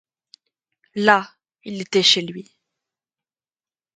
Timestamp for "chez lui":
2.01-2.57